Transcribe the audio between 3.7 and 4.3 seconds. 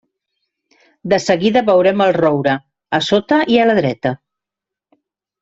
la dreta.